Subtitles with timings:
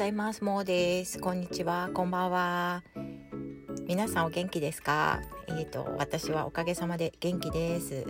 [0.00, 0.42] ざいます。
[0.42, 1.18] もうです。
[1.20, 1.90] こんにちは。
[1.92, 2.82] こんばんは。
[3.86, 5.20] 皆さんお元気ですか？
[5.46, 8.06] えっ、ー、と、私はおかげさまで元気です。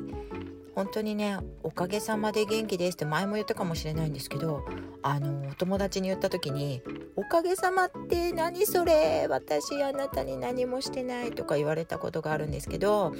[0.76, 4.64] 本当にね、おかげさまで元気ですって前も言ったかもしれないんですけど、
[5.02, 6.80] あの、お友達に言った時に、
[7.16, 9.26] おかげさまって何それ？
[9.28, 13.16] 私あなたに何もしてないとか言われたことがあるんですけど、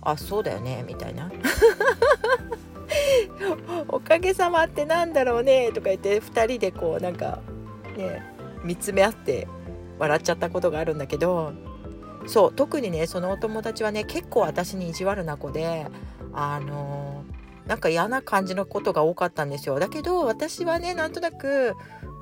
[0.00, 1.30] あ、そうだよね、みたいな。
[3.86, 7.40] おかげさまってなんだろうねとか言って2人でこうなんか
[7.96, 8.22] ね
[8.64, 9.48] 見つめ合って
[9.98, 11.52] 笑っちゃったことがあるんだけど
[12.26, 15.86] そう特にねそのお友達はね結構私に意地悪な子で
[16.32, 17.24] あの
[17.66, 19.78] なんか嫌な感じのことが多かったんですよ。
[19.78, 21.74] だけど私はねなんとなく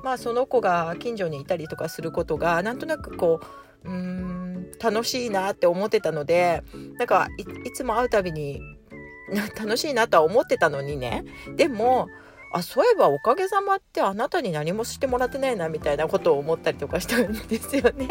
[0.03, 3.39] まあその子が近所にいたりとかすることがなんとなくこ
[3.83, 6.63] ううーん楽しいなって思ってたので
[6.97, 7.27] なんか
[7.65, 8.61] いつも会うたびに
[9.57, 11.23] 楽しいなとは思ってたのにね。
[11.55, 12.07] でも
[12.53, 18.09] あそういえばおかげさまってあなたに何もしてもらってないなみたいなことを思ったりとかしたんですよね。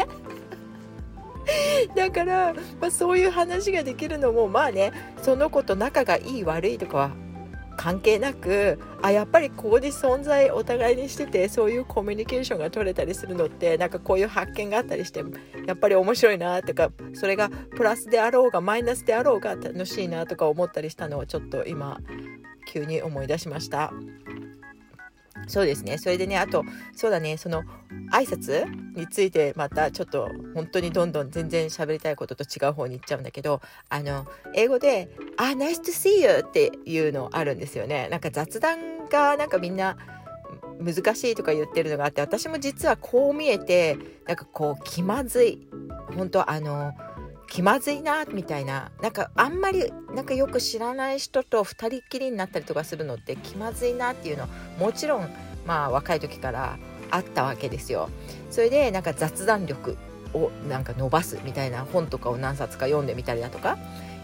[1.95, 7.11] だから、まあ、そういう話ができるのもまあねその子と仲がいい悪いとかは
[7.77, 15.23] 関係なくあやっぱりここに存在お互いにしててそういうコミュニケーションが取れたりするのってなんかこういう発見があったりして
[15.65, 21.99] やっぱり面白いなとかそれがプラスであろうがマイナスであろうが楽しいなとか思ったりしたのをちょっと今
[22.71, 23.91] 急に思い出しました。
[25.47, 25.97] そうですね。
[25.97, 26.63] それでねあと
[26.95, 27.35] そうだね。
[27.37, 27.63] その
[28.11, 38.07] 挨拶についてまたちょっと本当にどんどん全然喋りたいことと違う方に行っちゃうんだけどあの英語で「あ nice to see you」っていうのあるんですよね。
[38.09, 39.97] なんか雑談がなんかみんな
[40.79, 43.97] 難しいとか言ってるのがあって私も実はこう見えて
[44.27, 45.67] なんかこう気まずい。
[46.15, 46.93] 本当あの
[47.51, 48.91] 気まずいなみたいな。
[49.01, 54.47] なんかあんまりなんかよく知らない人と2人っきりになったりとかするのって気まずいなっていうの
[54.79, 55.29] もちろん
[55.67, 56.77] まあ若い時から
[57.11, 58.09] あったわけですよ。
[58.49, 59.97] それでなんか雑談力
[60.33, 63.77] をなんか伸ばすみたいな本とかを何冊か読んでみたりだとか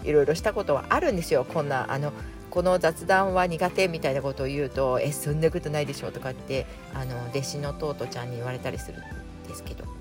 [0.05, 1.43] いろいろしたことはあるんですよ。
[1.43, 2.13] こんなあの
[2.49, 9.97] この雑談は苦手みたいなことを言うと「えそんなことないでしょ」とかってあの弟子のトートちゃんに言われたりするんですけど。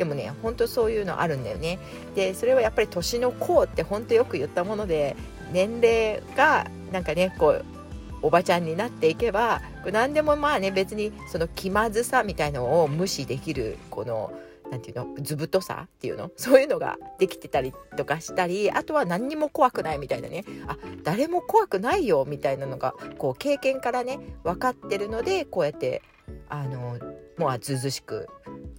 [0.00, 1.78] でもねほんとそういうのあるんだよね。
[2.14, 5.14] でそれはやっぱり年の功ってほんとよく言ったもので
[5.52, 7.64] 年齢がなんかねこう
[8.22, 9.60] おばちゃんになっていけば
[9.92, 14.32] 何でもまあね別にその気まずさみたいのを無視できるこの
[14.70, 26.00] 何て言うの図太さっていうのそういうのができてたりとかしたりあとは何にも怖くないみたいなねあ誰も怖くないよみたいなのがこう経験からね分かってるのでこうやって
[26.48, 26.98] あの
[27.36, 28.28] もうずずしく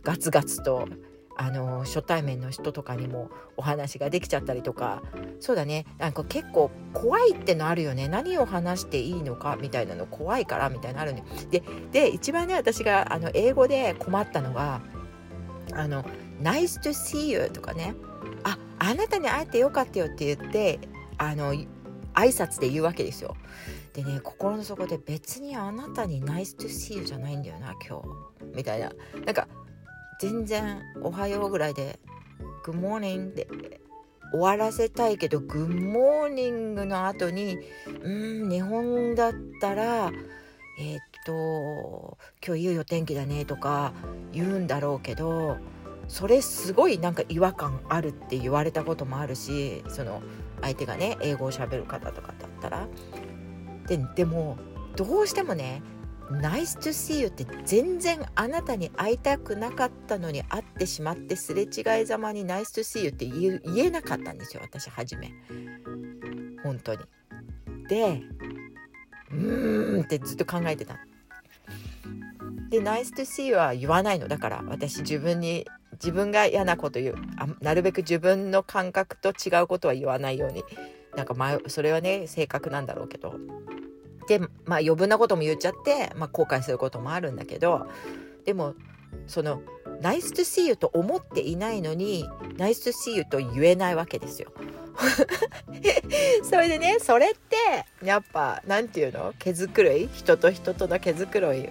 [0.04, 0.88] ガツガツと
[1.38, 5.02] あの初対面の人とかにもお話ができちゃったりとか。
[5.40, 5.86] そうだね。
[5.98, 8.08] なんか結構怖いってのあるよね。
[8.08, 11.24] 何を話していいのかみたいなの怖いからみたいなのあるね。
[11.50, 14.82] でで一番ね私があの英語で困ったのが
[15.74, 16.04] 「あの
[16.42, 17.96] Nice to see you」とかね
[18.44, 20.80] 「ああなたに会えてよかったよ」って言って
[21.18, 21.68] あの挨
[22.14, 23.36] 拶で言うわけですよ。
[23.94, 28.32] でね心の底で別にあなたに「Nice to see you」じゃないんだよな今日。
[28.56, 28.92] みたいな。
[29.26, 29.48] なんか
[30.22, 32.00] 全然「おはよう」ぐらいで
[32.64, 33.48] 「Good morning」で
[34.32, 37.58] 終わらせたいけど「Good morning」の後に
[38.04, 40.12] うん日本だったら
[40.80, 43.94] えー、っと「今日いよいよ天気だね」とか
[44.32, 45.58] 言うんだろうけど
[46.08, 50.22] それすごいなんか違和感あるって言われたこともあるしその
[50.62, 52.88] 相手がね英語をしゃべる方とかだったら。
[53.88, 54.58] ででも
[54.96, 55.82] どうしてもね
[56.40, 65.34] Nice to see you って全然あなたに会いたくなかったのに会ってしまってすれ違いざまに Nice to see you って言えなかったんですよ私初め。
[66.64, 67.00] 本当に。
[67.90, 68.22] で
[69.32, 71.00] うーんってずっと考えてた。
[72.70, 74.28] で Nice to see you は言わないの。
[74.28, 77.16] だから私自分に自分が嫌なこと言う。
[77.38, 80.64] あなるべく自分の感覚と違うことは言わないように。
[81.16, 83.36] なんか前それはね性格なんだろうけど。
[84.28, 87.88] でまあ余分なことも言っちゃって、まあ、後悔することもあるんだけど
[88.46, 88.76] でも
[89.28, 89.62] その
[90.02, 94.52] 「ナイス to see you」と思っていないのに「ナイス to see you」と言えないわけですよ。
[96.44, 97.56] それでねそれって
[98.06, 99.34] やっぱ何て言うの？
[99.40, 100.10] 毛づくろい？
[100.14, 101.70] 人と人との毛づくろい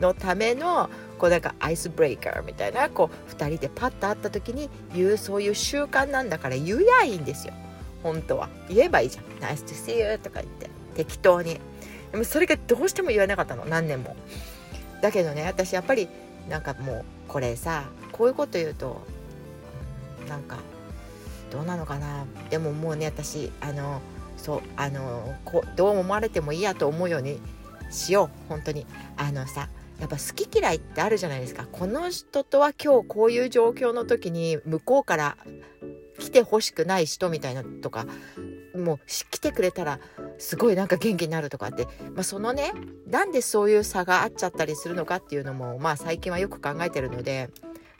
[0.00, 0.88] のための
[1.18, 7.54] こうなんかアイスブレイカーみたいなこう2人でパッと会った時に言うそういう習慣なんだから言やいいんですよ。
[8.02, 8.48] 本当は。
[8.68, 10.73] 言えばいいじゃん「ナイス to see you」とか言って。
[10.94, 11.60] 適当に。
[12.12, 13.64] でもそれがどうしても言わなかったの。
[13.64, 14.16] 何年も。
[15.02, 16.08] だけどね私やっぱり
[16.48, 19.02] なんかもうこれさこういうこと言うと、
[20.28, 20.58] なんか
[21.50, 22.24] どうなのかな。
[22.50, 24.00] でももうね私あの
[24.36, 27.40] そうあのこどう思われてもいいやと思うように
[27.90, 28.48] しよう。
[28.48, 28.86] 本当に。
[29.16, 29.68] あのさ
[30.00, 31.66] やっぱ好き嫌いってあるじゃないですか。
[31.70, 35.36] この人とは今日こういう状況の時に向こうから
[36.18, 38.06] 来てほしくない人みたいなとか
[38.74, 40.00] もう来てくれたら
[40.38, 42.72] すごいなんか元気になるとかって、まあ、そのね
[43.08, 47.50] なんでそういう差があっちゃったりするのかっていうのもまあ最近はよく考えてるので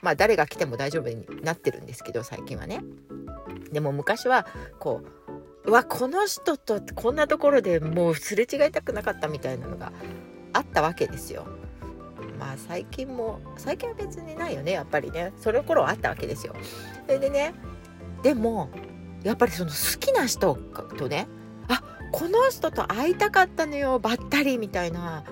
[0.01, 2.81] まあ誰が来ても大丈夫になってるんですけど最近はね。
[3.71, 4.45] でも昔は
[4.79, 5.01] こ
[5.65, 9.91] ううわこの人とこんなところでもうすれ違いたくなかったみたいなのが
[10.53, 11.47] あったわけですよ。
[12.39, 16.55] まあ最近も最近は別にないよねやっぱりねその頃はあったわけですよ。
[17.05, 17.53] それでね
[18.21, 18.69] でも
[19.25, 20.55] やっぱりその好きな人
[20.97, 21.27] とね
[21.67, 21.81] あ
[22.11, 25.23] この人と会いたかったのよばったりみたいな。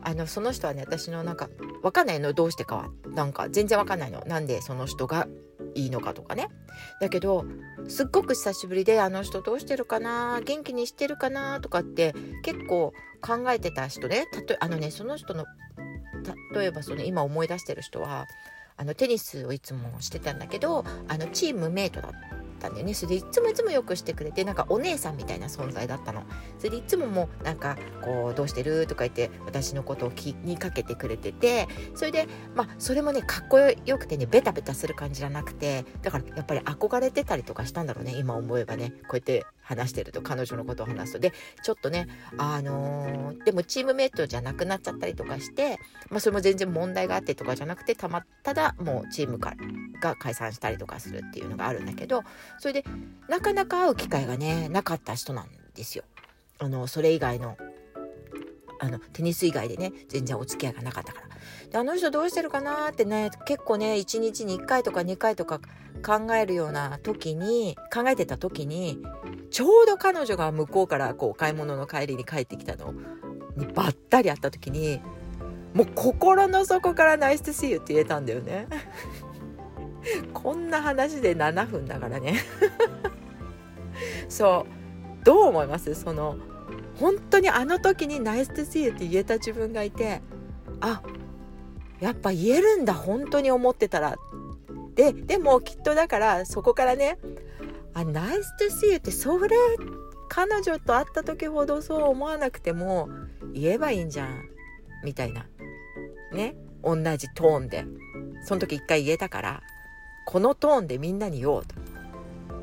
[0.00, 1.50] あのその人はね私のなんか
[1.82, 2.88] 分かんないのどうしてかは。
[3.14, 4.22] なんか全然分かんないの。
[4.26, 5.26] なんでその人が
[5.74, 6.48] いいのかとかね。
[7.00, 7.44] だけど
[7.88, 14.26] すっごく久しぶりであの人どうしてるかな元気にしてるかなとかって結構考えてた人ね。
[14.32, 15.44] たとあのねその人の
[16.54, 18.26] 例えばその今思い出してる人は
[18.76, 22.37] あのテニスをいつもしてたんだけどあのチームメイトだった。
[22.58, 26.24] たんだよねそれでいつもいつもよくしてくれてなんかお姉さんみたいな存在だったの
[26.58, 41.32] それでいつももうなんかこう「どうしてる?」とか言って私のことを気にかけてくれててそれでまあそれもねかっこよくてねベタベタする感じじゃなくてだからやっぱり憧れてたりとかしたんだろうね今思えばねこうやって話してると彼女のことを話すとで
[41.62, 45.78] ちょっとねあのー、でもチームメートじゃなくなっちゃったりとかして、
[46.08, 49.54] まあ、それも全然問題があってとかじゃなくてたまただもうチームか
[50.00, 52.22] が解散したりとかするっていうのがあるんだけど
[52.58, 52.84] それで
[53.28, 56.04] なかなか会う機会がねなかった人なんですよ。
[56.60, 57.56] あのそれ以外の
[58.80, 61.28] あのテニス以外でね全然お付き合いがなかったから。
[61.70, 65.60] であの人どうしてるかなってね結構ね1日に1回とか2回とか
[66.04, 69.02] 考えるような時に考えてた時に
[69.50, 72.94] ちょうど彼女が向こうからこう買い物の帰りに帰ってきたの
[73.56, 75.00] にばったり会った時に
[75.74, 78.66] もう心の底から「ナイス to see you」って言えたんだよね。
[80.32, 82.36] こんな話で7分だからね
[84.28, 84.66] そ
[85.20, 85.94] うどう思います？
[85.94, 86.36] その
[86.98, 90.20] 本当にあの時に「ナイス to see you」って言えた自分がいて
[90.80, 91.02] あ
[92.00, 94.16] やっぱ言えるんだ本当に思ってたら。
[94.94, 97.18] ででもきっとだからそこからね
[97.94, 99.56] あナイス to see you ってそれ
[100.28, 103.08] 彼女と会った時ほどそう思わなくても
[103.54, 104.48] 言えばいいんじゃん
[105.04, 105.46] みたいな。
[106.32, 107.84] ね同じトーンで。
[108.44, 109.62] その時一回言えたから
[110.26, 111.74] このトーンでみんなに言おうと。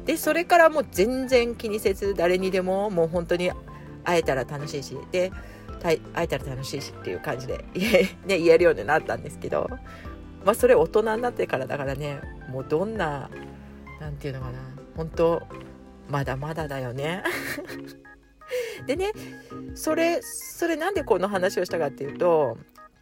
[0.05, 3.51] でそれからもう全然気にせず誰にでももう本当に
[4.05, 5.31] 会えたら楽しいしで
[5.81, 7.65] 会えたら楽しいしっていう感じで、
[8.25, 9.69] ね、言えるようになったんですけど
[10.45, 13.29] まあそれ大人になってからだからねもうどんな
[13.99, 14.59] 何て言うのかな
[14.95, 15.41] 本当
[16.07, 17.23] まだまだだよね。
[18.85, 19.11] でね
[19.73, 22.57] それそれなんでこの話をしたかっていうと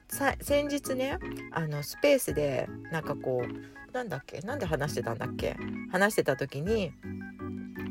[0.07, 1.17] 先日ね
[1.51, 5.57] あのスペースでなんかこうなんだっけなんで話してたんだっけ
[5.91, 6.93] 話してた時に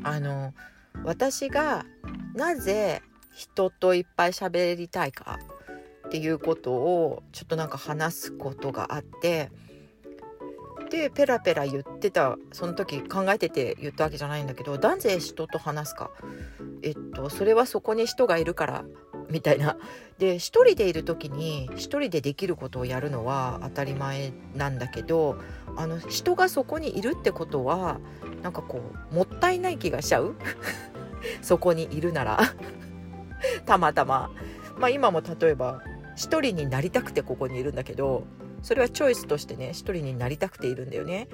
[0.03, 0.53] あの
[1.03, 1.85] 私が
[2.33, 3.01] なぜ
[3.31, 5.39] 人といっぱい喋りたいか
[6.07, 9.49] っていうことをちょっとなんか話すことがあって
[10.93, 16.11] でペラペラ言ってたその時考えてて言ったわけじゃないんだけどなぜ人と話すか。
[16.83, 18.85] えっとそれはそこに人がいるから
[19.29, 19.77] みたいな。
[20.19, 25.37] で一人でいる時に一人でできることをやるのは当たり前なんだけど
[25.75, 27.99] あの人がそこにいるってことは
[28.43, 28.79] なんかこ
[29.11, 30.35] うもったいない気がしちゃう。
[31.41, 32.39] そこにいるなら
[33.65, 34.31] たまたま。
[34.77, 35.83] まあ今も例えば
[36.15, 38.23] 一人になりたくてここにいるんだけど
[38.63, 41.27] それはチョイスとしてね一人になりたくているんだよね。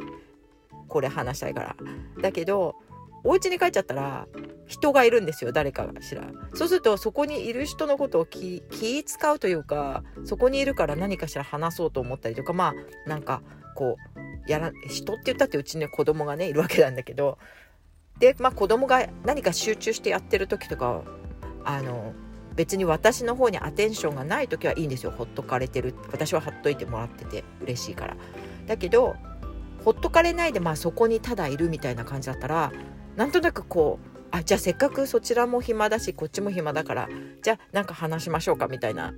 [0.87, 1.75] これ話したいから。
[2.21, 2.75] だけど
[3.23, 4.27] お家に帰っちゃったら
[4.65, 6.23] 人がいるんですよ誰かがしら。
[6.53, 12.73] そうするとそこにいる人のことを気気使うというかそこにいるから何かしら話そうと思ったりとかま
[13.05, 13.41] あなんか
[13.75, 13.97] こ
[14.47, 17.37] うやら人って言ったってうちに子供がねいるわけなんだけど
[18.19, 21.03] でまあ子供が何か集中してやってる時とか
[21.63, 22.13] あの
[22.55, 25.11] 別に私の方にアテンションがない時はいいんですよ。
[25.11, 25.95] ほっとかれてる。
[26.11, 28.17] 私はほっといてもらってて嬉しいから。
[28.67, 29.15] だけど
[29.85, 32.73] ほっとかれないでまあそこにただいるみたいな感じだったら
[33.15, 37.09] なんとなくこうあじゃあせっかくそちらも暇だしこっちも暇だから
[37.41, 39.13] じゃあなんか話しましょうかみたいな。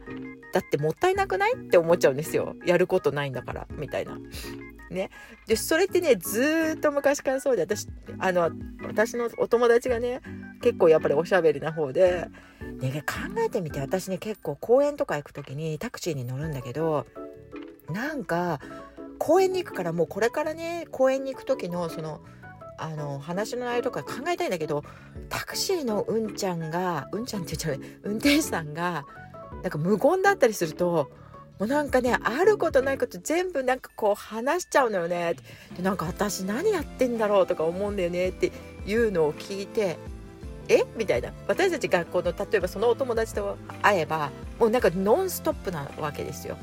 [0.54, 1.54] だってもったいなくない？
[1.54, 2.56] って思っちゃうんですよ。
[2.66, 4.20] やることないんだからみたいな。
[4.92, 5.10] ね、
[5.48, 7.88] でそれってねずっと昔からそうで私
[8.20, 8.52] あの
[8.86, 10.22] 私のお友達がね
[10.62, 12.28] 結構やっぱりおしゃべりな方で
[12.82, 17.06] ね、考えてみて私ね結構公園とか行く時にタクシーに乗るんだけど
[17.90, 18.60] なんか
[19.20, 22.22] 公園に行くからもうこれからね公園に行く時のその
[22.78, 24.84] あの話の内容とか考えたいんだけど
[25.30, 29.06] タクシーのうんちゃんがうんちゃんって言っちゃう運転手さんが
[29.62, 31.12] なんか無言だったりすると
[31.62, 35.36] もうなんかねあることないこと全部なんかこう話しちゃうのよね。
[35.78, 38.52] でなんか私何やってんだろうとか思うんだよねって
[38.88, 40.00] いうのを聞いて
[40.70, 40.86] え？
[40.98, 41.32] みたいな。
[41.48, 46.58] 私たち学校の例えばそのお友達と会えばもうなんかノンストップなわけですよ。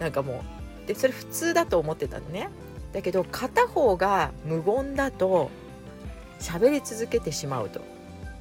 [0.00, 0.42] なんかも
[0.84, 0.88] う。
[0.88, 2.48] でそれ普通だと思ってたのね。
[2.92, 5.48] だけど片方が無言だと
[6.40, 7.80] 喋り続けてしまうと。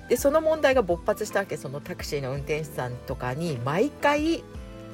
[0.09, 1.55] でその問題が勃発したわけ。
[1.55, 4.43] そのタクシーの運転手さんとかに毎回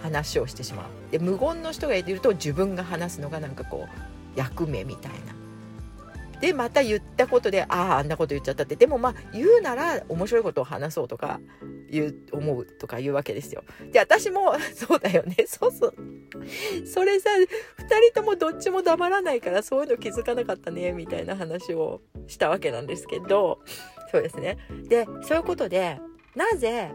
[0.01, 0.85] 話をしてしまう。
[1.11, 5.35] で無言の人がいると自分が話すのがなんかこう役目みたいな。
[6.41, 8.75] でまた言ったことであああんなこと言っちゃったって。
[8.75, 11.39] でもまあ言うなら面白いことを話そうとか
[11.89, 13.63] 言う思うとか言うわけですよ。
[13.91, 15.35] で私もそうだよね。
[15.47, 15.93] そうそう。
[16.85, 17.45] それさ2
[18.11, 23.59] 人ともどっちも黙らないからそういうの気づかなかったねみたいな話をしたわけなんですけど。
[24.11, 24.57] そうですね。
[24.87, 25.99] でそういうことで
[26.35, 26.91] なぜ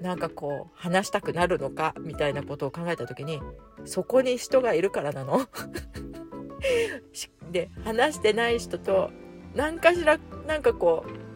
[0.00, 3.40] なんかこう話したくなるのかみたいなことを考えた時に
[3.84, 5.46] そこに人がいるからなの。
[7.50, 9.10] で話してない人と
[9.54, 11.27] 何かしらなんかこう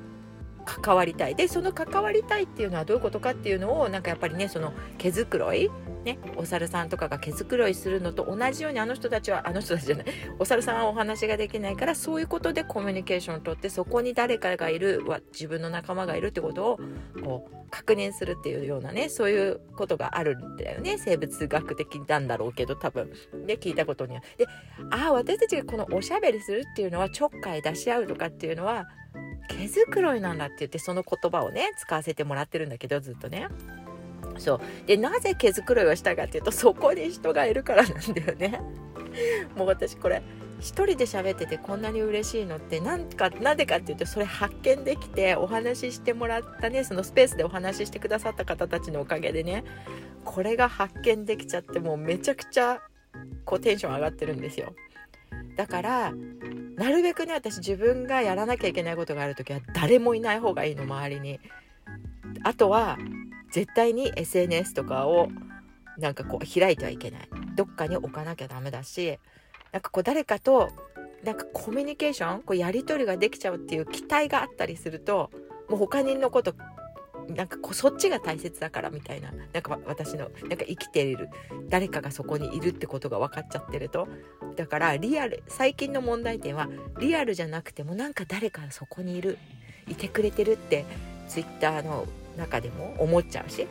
[0.65, 1.35] 関わりたい。
[1.35, 5.71] でその関わりたいっていうのはどういうことかっていうのをなんかやっぱりねその毛づくろい
[6.05, 10.07] ねお猿さんとかが毛づくろいするのと同じようにあの人たちはあの人たちじゃない
[10.39, 15.03] お猿さんはお話ができないからそういうことでコミュニケーションをとってそこに誰かがいる
[15.33, 16.81] 自分の仲間がいるってことを
[17.23, 20.99] こう確認するっていうようなねそういうことがあるんだよね。
[20.99, 23.11] 生物学的なんだろうけど多分。
[23.47, 24.23] で聞いたことには。
[24.37, 24.47] で
[24.91, 28.87] ああ私たちがこのおしゃべりするっていうのはちょっかい出し合うとかっていうのは
[29.49, 33.49] 毛づくろいなんだって言ってその言葉をね使わせてもらってるんだけどずっとね。
[34.39, 38.61] そうでなぜ毛づくろいをしたかっていうとそこに人がいるからなんだよね。
[39.57, 40.23] もう私これ
[40.59, 49.65] 一人で喋っててこんなに嬉しいのって何かなぜかっていうとそれ発見できてお話ししてもらったねそのスペースでお話ししてくださった方たちのおかげでね
[50.25, 52.81] これが発見できちゃってもうめちゃくちゃ
[53.45, 54.73] こうテンション上がってるんですよ。
[55.57, 56.13] だから
[56.83, 61.39] なるべくね私自分がやらなきゃいけないことがある時は誰もいない方がいいの周りに。
[62.43, 62.99] あとは
[63.53, 65.29] 絶対に SNS とかを
[65.99, 69.19] なんかこう開いてはいけないどっかに置かなきゃダメだし
[69.71, 70.71] なんかこう誰かと
[71.23, 75.31] なんかコミュニケーションこうやり取りができちゃうっていう期待があったりすると
[75.69, 76.55] もう他人のこと
[77.29, 81.29] なんかこそっちが大切だからみたいななんか私のなんか生きている
[81.69, 84.09] 誰かがそこにいるってことが分かっちゃってると。
[84.57, 86.69] だからリアル最近の問題点は
[87.01, 89.39] リアルじゃなくてもなんか誰かがそこにいる
[89.89, 90.85] いてくれてるって
[91.29, 93.67] ツイッターの中でも思っちゃうし。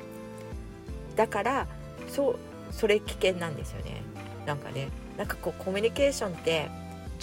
[1.16, 1.68] だから
[2.08, 2.36] そう
[2.72, 4.02] それ危険なんですよね。
[4.46, 6.70] なんかねなんかこうコミュニケーションって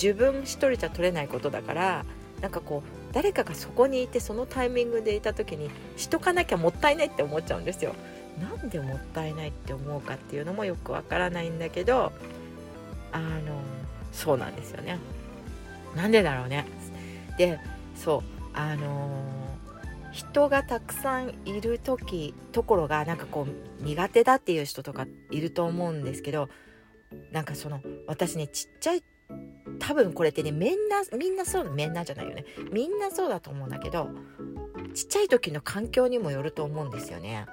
[0.01, 2.05] 自分一人じゃ取れないことだから
[2.41, 7.95] なんかこう誰かがそこにいてそのタイミングでいた時にしとかなきゃもったいないって思っちゃうんですよ。
[8.41, 12.13] なんでもったいないって思うかっていうのもよくわからないんだけど
[13.11, 13.61] あの
[14.13, 14.99] そうなんですよね。
[15.97, 16.67] なんでだろうね。
[17.37, 17.59] で
[17.97, 18.23] そう
[18.55, 19.25] あの
[20.13, 26.49] 人がたくさんいる時ところがなんかこう苦手だっていう人とかいると思うんですけど
[27.33, 29.03] なんかその私ねちっちゃい
[29.79, 34.09] 多分これってねみんなみんなそうみんなじゃないよねみんなそうだと思うんだけど
[34.95, 37.47] ちっちゃい時の環境にもよると思うんですよね。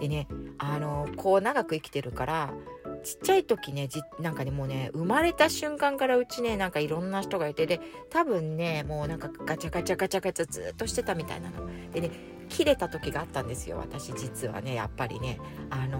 [0.00, 2.54] でねあのこう長く生きてるから
[3.02, 12.10] ちっちゃい時ねじなんかねもうね生まれた瞬間からうちねなんかいろんな人がいてで多分ねもうなんかガチャガチャガチャガチャずっとしてたみたいなのでね
[12.50, 15.38] 切れた時があったんですよ私実はねやっぱりね。
[15.70, 15.98] あの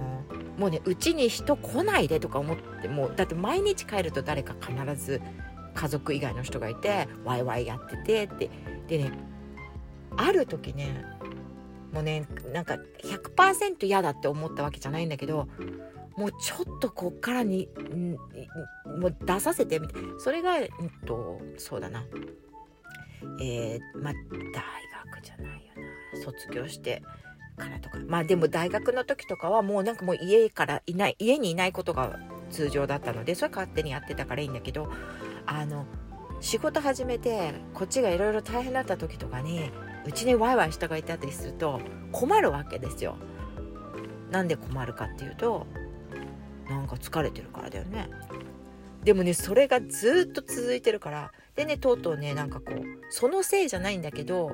[0.58, 5.22] もうねうちに人来ないでとか思ってもうだって毎日帰ると誰か必ず
[5.74, 8.50] 家族以外の人がいてワイワイやっててって。
[8.88, 9.12] でね
[10.16, 11.04] ある時ね
[11.92, 15.48] もうねなんか100%嫌だって思ったわけじゃないんだけど
[16.16, 17.68] もうちょっとこっからに
[18.98, 20.66] もう出させてみたいそれが、うん
[21.06, 22.04] と、そうだな。
[23.40, 24.62] えー、まあ大
[25.12, 25.99] 学じゃないよな。
[26.16, 27.02] 卒業して
[27.56, 32.18] からとかまあでも大学の時とかはもうなんかもう家からいない家にいないことが
[32.50, 34.90] 通常だったのでそれ勝手にやってたからいいんだけど
[35.46, 35.86] あの
[36.40, 39.70] 仕事始めてこっちがいろいろ大変だった時とかに
[40.06, 41.80] うちにワイワイ人がいたりすると
[42.12, 43.16] 困るわけですよ。
[44.30, 45.66] なんで困るかっていうと
[46.68, 48.08] なんか疲れてるからだよね
[49.04, 54.52] でもねそれがずっと続いてるからでねとうとうねなんかこうそのせいじゃないんだけど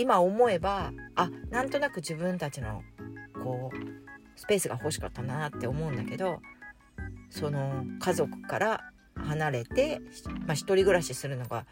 [0.00, 2.82] 今思えばあなんとなく自分たちの
[3.42, 3.76] こう
[4.34, 6.40] スペースが欲しかったなって思うんだけど
[7.28, 8.80] その家族から
[9.14, 10.00] 離れて、
[10.46, 11.66] まあ、人暮らしするのが、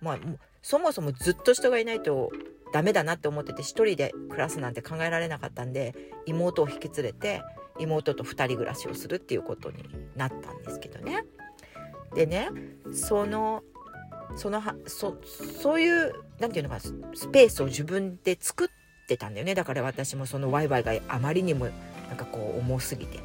[0.00, 0.18] まあ、
[0.62, 2.30] そもそもずっと人がいないと
[2.72, 5.94] ダメだなって思ってて一人で暮らすなんて考えられなかったんで
[6.24, 7.42] 妹を引き連れて
[7.78, 9.84] 妹と2人暮らしをするっていうことに
[10.16, 11.24] なったんですけどね。
[12.14, 12.48] でね
[12.92, 13.62] その
[14.36, 15.16] そのはそ
[15.60, 16.92] そういう何て言うのかス
[17.28, 18.68] ペースを自分で作っ
[19.08, 19.54] てたんだよね。
[19.54, 21.68] だから私もそのワイワイがあまりにも
[22.08, 23.20] なんかこう重すぎて。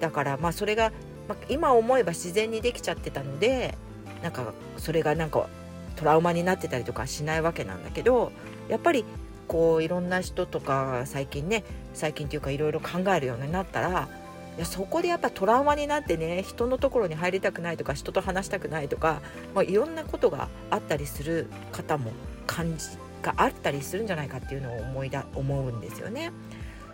[0.00, 0.92] だからまあそれが、
[1.28, 3.74] まあ、今思えば自然にできちゃってたので
[4.22, 5.48] なんかそれがなんか
[5.96, 8.32] トラウマになってたりとかしないわけなんだけど
[8.68, 9.04] やっぱり
[9.48, 11.64] こういろんな人とか最近ね
[11.94, 14.08] 最近っていうかいろいろ考えるようになったら
[14.56, 19.20] いやそこでやっぱトラウマになってね人のところに入りたくないとか人と話したくないとか、
[19.54, 22.10] まあ、いろんなことがあったりする方も
[22.46, 22.86] 感じ
[23.22, 26.32] があったりするんじゃないかっていうのを思いだ思うんですよね。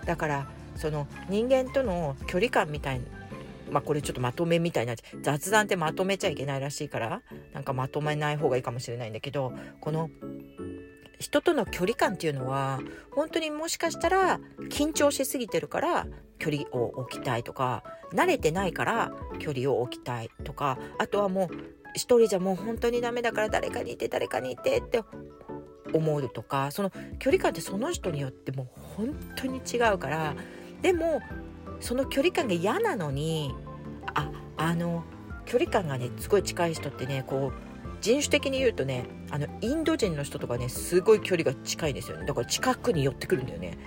[0.05, 3.05] だからその人間との距離感みたいな
[3.71, 10.11] まあこれちょっとまとめみたいな雑談ってまとめちゃいけないらしいからなんかまとめない方がいいかもしれないんだけどこの
[11.23, 12.81] 人との距離感っていうのは
[13.13, 16.07] 本当にもしかしたら緊張しすぎてるから
[16.41, 21.57] 距離を置きたいとか慣れてないから距離を置きたいとかあとはもう
[21.95, 25.05] 一人じゃもう本当にダメだから誰かにいて誰かにいてって
[25.93, 30.35] 思うとかその距離感ってその人によってもう本当に違うから
[30.83, 31.21] でも
[31.79, 33.55] その距離感が嫌なのに
[34.15, 35.05] ああの
[35.45, 37.72] 距離感がねすごい近い人ってねこう
[38.03, 42.27] 人種的に言うとねあのインド人の人とかねすごい距離が近いんですよね。
[42.27, 43.79] だから近くに寄ってくるんだよね。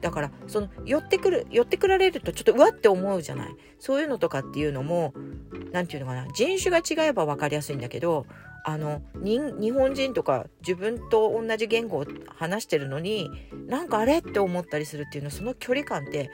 [0.00, 3.56] だからその寄ってくる寄ってくられるとちょっとうわって思うじゃない。
[3.78, 5.12] そういうのとかっていうのも
[5.72, 6.26] 何て言うのかな。
[6.32, 8.26] 人種が違えば分かりやすいんだけど
[8.64, 13.30] あの日本人とか自分と同じ言語を話してるのに
[13.66, 16.30] なんかあれって思ったりするっていうのその距離感って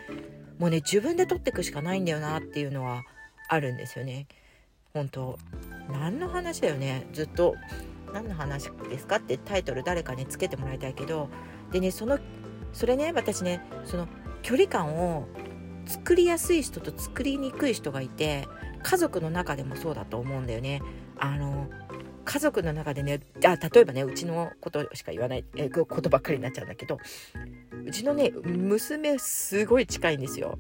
[0.59, 3.03] もうね自分で取っていくしかないんだよなっていうのは
[3.49, 4.27] あるんですよね。
[4.95, 5.37] 本当
[5.93, 7.57] 何の話だよねずっと
[8.13, 11.29] 何の話ですかってタイトル誰かにつけてもらいたいけど
[11.73, 12.21] でねその
[12.73, 14.07] それね私ねその
[14.43, 15.27] 距離感を
[15.85, 18.47] 作りやすい人と作りにくい人がいて
[18.85, 20.81] 家族の中でもそうだと思うんだよね。
[21.19, 21.69] あの
[22.25, 26.99] 家族の中でねあ例えばねうちのことしか言わないえことばっかりになっちゃうんだけど
[27.85, 30.59] うちのね娘すごい近いんですよ。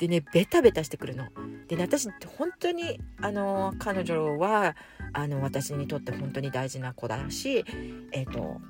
[0.00, 1.28] でねベタベタしてくるの。
[1.68, 4.76] でね私本当にあの彼女は
[5.12, 7.64] あの私にとって本当に大事な子だし
[8.12, 8.60] えっ、ー、と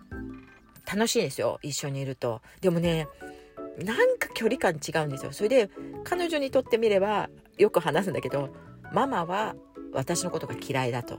[0.91, 2.41] 楽しいんですよ一緒にいると。
[2.61, 3.09] でもね
[3.85, 5.33] なんか距離感違うんですよ。
[5.33, 5.71] それで
[6.05, 7.29] 彼女にとってみれば
[7.59, 8.55] よく話すんだけど
[8.93, 9.55] ママは
[9.93, 11.19] 私のことが嫌いだと。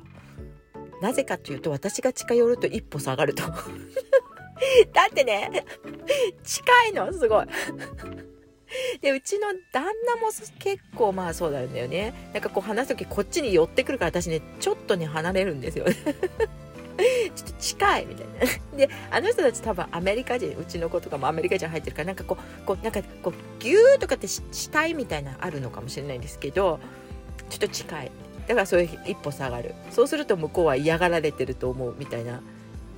[1.02, 3.44] なぜかというと私が近寄ると一歩下がると。
[4.94, 5.64] だってね
[6.44, 7.46] 近いのすごい
[9.02, 15.86] でうちの旦那も結構まあそうなんだよねなんかこう話す時こっちに寄ってくるから私ねちょっとね離れるんですよ
[17.36, 18.34] ちょっと近いみたいな。
[18.78, 26.80] で、あの人たち多分アメリカ人、うちの子とかもアメリカ人入ってるから、なんかこう、こうなんかこう、ギューとかってしたいみたいなあるのかもしれないんですけど、
[27.50, 28.12] ちょっと近い。
[28.48, 29.76] だからそういう一歩下がる。
[29.92, 32.42] そうすると向こうは嫌がられてると思うみたいな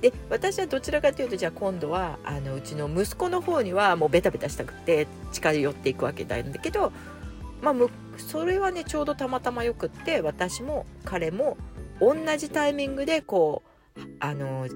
[0.00, 6.92] で私はどちらかというとじゃあ今度はあのうちの息子の方にはもうベタベタしたくて近寄っていくわけなんだけど、
[7.60, 7.74] まあ、
[8.16, 11.58] それはねちょうどたまたまよくって私も彼も
[12.00, 13.62] 同じタイミングでこ
[13.96, 14.68] うあの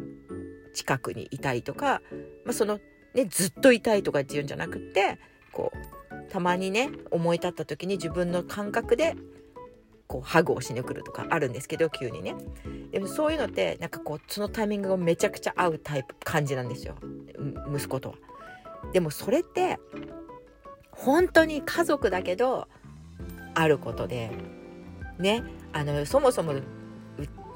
[0.75, 2.03] 近くにいたいとか、
[2.45, 2.79] まあ、その
[3.15, 5.19] ねずっといたいとかっていうんじゃなくって
[5.53, 9.15] こうたまにね思い立った時に自分の感覚で
[10.07, 12.35] こうハグをしに来るとかあるんですけど急にね。
[12.94, 16.94] でもそういうのってなんかこうそのタイミングがめちゃくちゃ合うタイプ感じなんですよ。
[17.74, 18.14] 息子とは。
[18.92, 19.80] でもそれって
[20.92, 22.68] 本当に家族だけど
[23.54, 24.30] あることで。
[25.18, 26.54] ねあのそもそも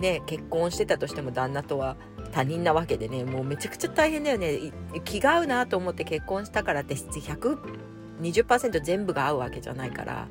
[0.00, 1.96] ね結婚してたとしても旦那とは
[2.32, 4.72] 他人なわけでねもうめちゃくちゃ大変だよね。
[5.04, 10.26] 気が合うなと思って結婚したからって120%全部が合うわけじゃないから。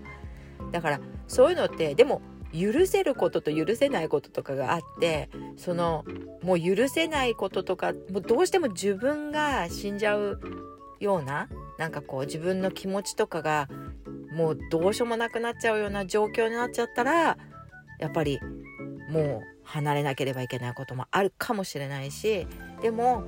[0.73, 2.21] だからそういうのってでも
[2.53, 6.05] 許せることと許せないこととかがあってその
[6.41, 10.39] もう許せないこととかもうどうしても自分が死んじゃう
[10.99, 13.67] ようななんかこう自分の気持ちとかが
[14.31, 17.38] もうどうしようもなくなっちゃうような状況になっちゃったら
[17.99, 18.39] やっぱり
[19.10, 22.47] もう離れなければいけないこともあるかもしれないし
[22.81, 23.23] でも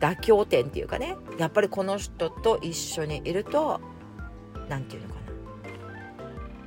[0.00, 3.80] 妥協点っていうかねやっぱりこの人と一緒にいると
[4.68, 5.25] 何て言うのかな。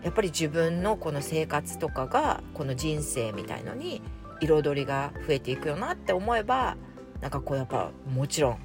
[0.03, 4.01] やっぱり自分のこの生活とかがこの人生みたいのに
[4.41, 6.77] 彩りが増えていくよなって思えば
[7.21, 8.59] なんかこうやっぱもちろん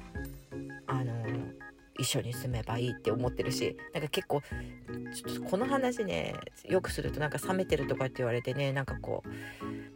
[0.87, 1.13] あの
[1.97, 4.41] 一緒に住めばいいって思ってるしなんか結構
[5.13, 9.23] ちょっとこの話ねよくするとなんか冷めてるとかって言われてねなんかこ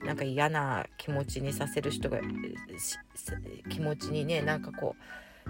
[0.02, 2.20] うなんか嫌な気持ちにさせる人が
[3.70, 5.04] 気持ちにねなんかこう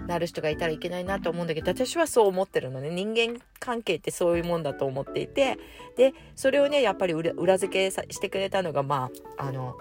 [0.06, 2.90] なる人がいたらいけないなと思うんだけど私はそう思ってるのね。
[2.90, 5.58] 人間関係ってそういうもんだと思っていて
[5.96, 9.76] でそれをねやっぱり裏付けしてくれたのがまああの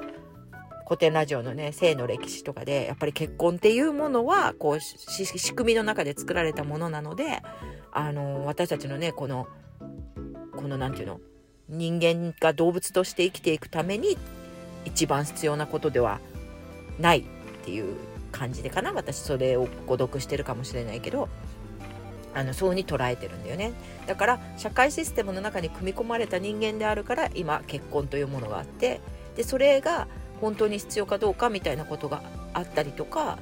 [0.86, 7.44] 古典ラジオのね性の歴史とかでやっぱり結婚っていうものはこう仕組みの中で作られたものなので
[7.92, 9.48] あの私たちのねこの
[10.56, 11.22] この何て言うの
[11.70, 14.18] 人間が動物として生きていくために
[14.86, 16.20] 一番必要なことでは
[17.00, 17.24] ないっ
[17.64, 17.96] ていう
[18.32, 18.94] 感じでかな。
[18.94, 21.30] 私それを誤読してるかもしれないけど。
[22.32, 23.74] あのそうに捉えてるんだよね。
[24.06, 29.02] だから社会システムの中に組み込まれた人間であるから今結婚というものがあって。
[29.36, 30.08] でそれが
[30.42, 32.22] 本当に必要かどうかみたいなことが
[32.54, 33.40] あったりとか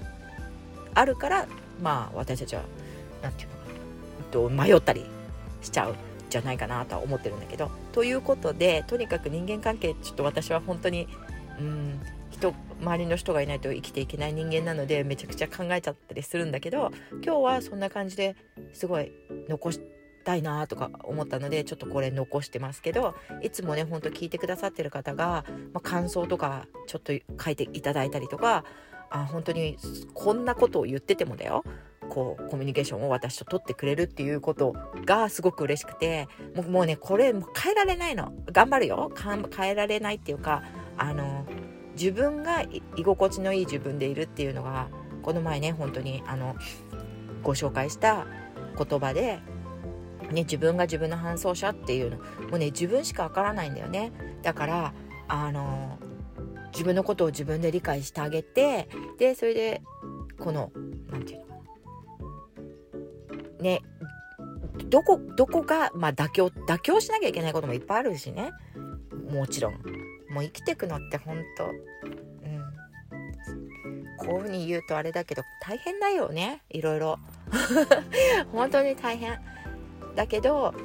[0.94, 1.48] あるから
[1.82, 2.64] まあ私たちは
[3.22, 3.48] 何て
[4.32, 5.06] 言うのかな迷ったり
[5.62, 5.96] しちゃう
[6.30, 7.72] じゃないかなとは思ってるんだけど。
[7.94, 11.08] ということでとにかく人間関係ちょっと私は本当に
[11.60, 16.92] うん人周りの人がいないと生きていけない人間なのでめちゃくちゃ考えちゃったりするんだけど
[17.24, 18.36] 今日はそんな感じで
[18.74, 19.12] すごい
[19.50, 19.80] 残し
[20.24, 27.14] たいなとか思ったのでちょっとこれ残してますけどいつもねほんと聞いてくださってる方が、まあ、感想とかちょっと
[27.44, 28.64] 書いていただいたりとか
[29.10, 29.78] あ本当に
[30.14, 31.64] こんなことを言っててもだよ。
[32.10, 34.74] こうコミュニケーションを私と取ってくれるっていうこと
[35.06, 38.32] がすごく嬉しくてもうもうねこれ変えられないの。
[38.52, 39.12] 頑張るよ。
[39.16, 40.64] 変えられないっていうか
[40.98, 41.46] あの
[42.00, 42.62] 自分が
[42.96, 44.88] 居心地のいい自分でいるっていうのが
[45.24, 46.56] この前ね本当にあの
[47.44, 48.28] ご紹介した
[48.78, 49.40] 言葉で、
[50.32, 54.12] ね、自分が自分の伴走者っていうのもうね自分しかわからないんだよね。
[54.44, 54.94] だから
[55.28, 55.98] あの
[56.72, 59.82] 自分のことを自分で理解してあげてでそれで
[60.38, 60.72] この
[61.12, 61.48] 何て言うの。
[61.48, 61.54] か
[63.58, 63.82] なね
[64.86, 68.52] どこどこが、まあ、妥協妥協しなきゃいけないこともいっぱいあるしね。
[69.30, 69.97] もちろん。
[70.38, 71.66] もう生きてくのってほんと。
[71.66, 71.74] うん。
[74.18, 76.62] こういうふうに言うとあれだけど大変だよね。
[76.70, 77.18] いろいろ。
[78.54, 79.40] 本当に大変。
[80.16, 80.76] だけど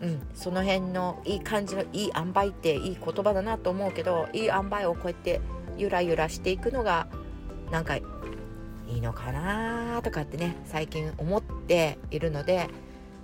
[0.00, 5.40] うん、その辺のいい感じのいい塩梅っていい言葉だなと思うけどいい塩梅をこうやって
[5.76, 7.06] ゆらゆらしていくのが
[7.70, 8.02] なんかい
[8.88, 12.68] いのかなとかってね最近思っているので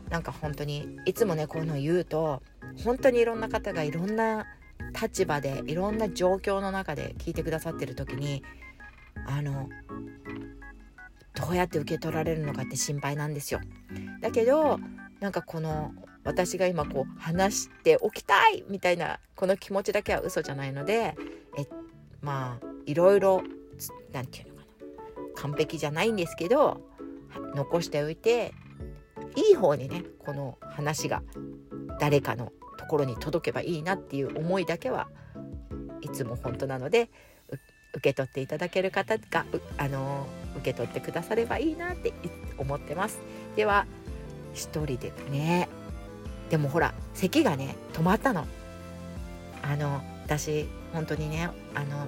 [0.09, 2.43] なんか本当にいつもねこういうのを言うと
[2.85, 4.47] 本当にいろんな方がいろんな
[5.01, 8.43] 立場でいろんな状況の中で聞いてくださってる時に
[9.27, 9.69] あの
[11.35, 13.61] どうやって受け取られるのかって心配なんですよ。
[14.21, 14.79] だけど
[15.21, 15.93] なんかこの
[16.25, 21.17] 私が今こう話しておきたいみたいなこの気持ちだけは嘘じゃないので
[21.57, 21.67] え
[22.21, 23.43] まあいろいろ
[24.13, 24.67] 何て言うのか
[25.37, 26.81] な完璧じゃないんですけど
[27.55, 28.53] 残しておいて
[29.37, 31.23] いい方にねこの話が
[32.01, 35.09] 誰かのところに届けばいいなっていう思いだけは
[36.01, 37.11] いつも本当なので
[37.95, 39.45] 受け取っていただける方が
[39.77, 42.13] あの受け取ってくださればいいなって
[42.57, 43.21] 思ってます。
[43.57, 43.87] では
[44.55, 45.69] 一人でね
[46.51, 48.47] でもほら咳がね止まったの。
[49.63, 52.07] あの私本当にねあの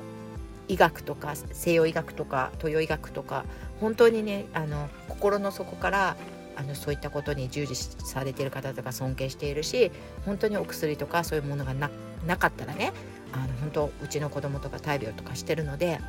[0.69, 3.45] 医学とか西洋医学とか東洋医学とか
[3.81, 6.17] 本当にねあの心の底から
[6.61, 9.91] あのそういったことに従事されている方とか尊敬しているし
[10.27, 12.93] 本当にお薬とかそういうものがなかったらね
[13.33, 16.01] あの本当うちの子供とか大病とかしてるので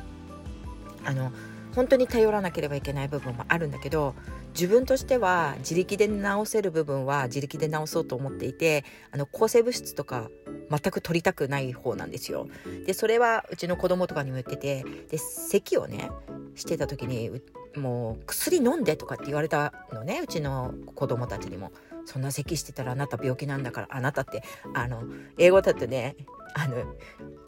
[1.04, 1.32] あの
[1.74, 4.14] 本当に頼らなければいけない部分もあるんだけど
[4.52, 10.28] 自分としては自力で治せる部分は自力で治そうと思っていてあの抗生物質とか
[10.68, 12.46] 全く取りたくない方なんですよ。
[12.86, 16.10] でそれはうちの子供とかにも言っててで咳をね
[16.54, 17.30] してた時に
[17.76, 21.72] もう薬飲んでとかって言われたのねうちの子供たちにも。
[22.04, 24.42] そんな咳してたらあなた病気なんだからあなたって
[24.74, 25.02] あの
[25.38, 26.16] 英語だってね
[26.54, 26.76] あの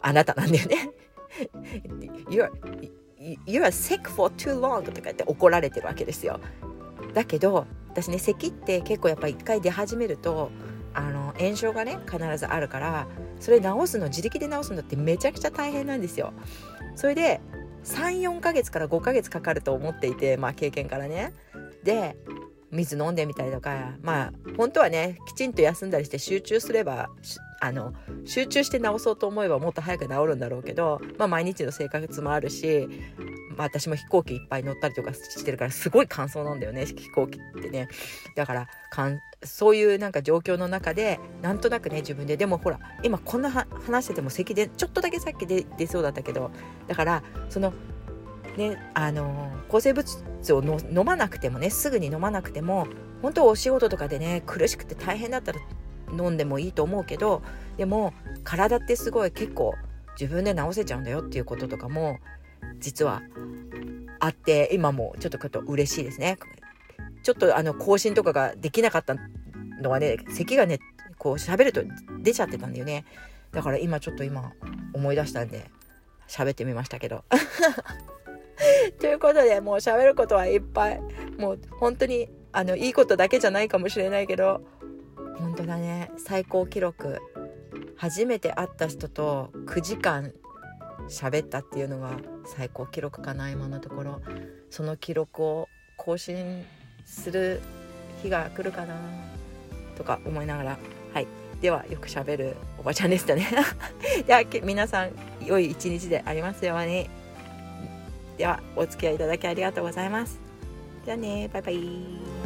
[0.01, 0.91] あなたなんだよね。
[2.29, 2.49] you're,
[3.45, 6.39] you're sick for too long とか言って怒られてるわけですよ。
[7.13, 10.51] だけど私ね咳って結構やっぱ一回出始めると
[10.93, 13.07] あの炎症がね必ずあるから
[13.39, 16.33] それ治すの自力で治すのってめちゃくちゃ大変なんですよ。
[16.95, 17.41] それで
[17.85, 21.33] 34ヶ月から5ヶ月かかると思っていてまあ経験からね。
[21.83, 22.17] で
[22.71, 27.09] 水飲んでみたりとかまあ本当はねきちんと休んだりして集中すれば
[27.61, 27.93] あの
[28.25, 32.89] 集中して治そうと思えばもっと早く治るんだろうけど、まあ、毎日の生活もあるし、
[33.57, 37.87] まあ、私も飛行機いっぱい乗ったりとかしてるからすごい乾燥なんだよね飛行機ってね。
[38.35, 42.37] だからかんそういうなんか状況の中でなんとなくね自分で。
[42.37, 46.51] でもほら今こんな話してても咳でちょっとだけさっき出出そうだったけど
[46.87, 47.73] だからその
[48.57, 50.07] ねあの抗生物
[50.41, 52.87] 質を飲まなくてもねすぐに飲まなくても
[53.21, 55.59] 本当お仕事とかでね苦しくて大変だったら
[56.11, 57.41] 飲んでもいいと思うけど
[57.77, 58.13] でも
[58.43, 59.75] 体ってすごい結構
[60.19, 62.19] 自分で治せちゃうんだよっていうこととかも
[62.79, 63.21] 実は
[64.19, 66.37] あって今もちょっとちょっと嬉しいですね。
[67.23, 69.15] ちょっとあの更新とかができなかった
[69.81, 70.79] のはね咳がね
[71.17, 71.81] こう喋ると
[72.19, 73.05] 出ちゃってたんだよね。
[73.51, 74.51] だから今ちょっと今
[74.93, 75.69] 思い出したんで
[76.27, 77.23] 喋ってみましたけど。
[78.99, 81.01] ということでもう喋ることはいっぱい。
[81.37, 84.61] もう本当にあのいいことだけじゃないかもしれないけど
[85.37, 86.11] 本当だね。
[86.17, 87.19] 最高記録。
[87.97, 90.33] 初めて会った人と9時間
[91.09, 94.21] 喋ったっていうのが最高記録かな今のところ。
[94.69, 96.65] その記録を更新
[97.05, 97.61] する
[98.21, 98.95] 日が来るかな
[99.97, 100.77] とか思いながら。
[101.13, 101.27] はい。
[101.61, 103.47] ではよくしゃべるおばちゃんでしたね。
[104.27, 107.09] では皆さん良い一日でありますように。
[108.37, 110.39] ではお付き合いいただきありがとうございます。
[111.05, 111.49] じゃあね。
[111.53, 112.44] バイバイ。